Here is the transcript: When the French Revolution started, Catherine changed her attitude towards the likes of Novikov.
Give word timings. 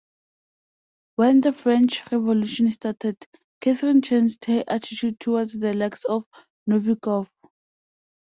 When 1.17 1.41
the 1.41 1.51
French 1.53 2.01
Revolution 2.11 2.71
started, 2.71 3.23
Catherine 3.59 4.01
changed 4.01 4.43
her 4.45 4.63
attitude 4.67 5.19
towards 5.19 5.53
the 5.53 5.75
likes 5.75 6.05
of 6.05 6.25
Novikov. 6.67 7.27